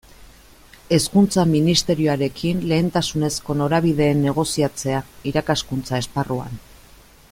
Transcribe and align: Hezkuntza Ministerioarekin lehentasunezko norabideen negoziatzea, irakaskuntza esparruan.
Hezkuntza 0.95 1.43
Ministerioarekin 1.49 2.63
lehentasunezko 2.71 3.59
norabideen 3.61 4.27
negoziatzea, 4.29 5.05
irakaskuntza 5.33 6.05
esparruan. 6.05 6.63